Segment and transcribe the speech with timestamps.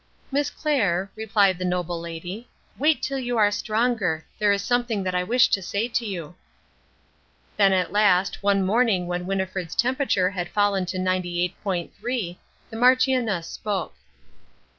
[0.31, 4.25] "Miss Clair," replied the noble lady, "wait till you are stronger.
[4.39, 6.33] There is something that I wish to say to you."
[7.55, 12.39] Then at last, one morning when Winnifred's temperature had fallen to ninety eight point three,
[12.71, 13.93] the Marchioness spoke.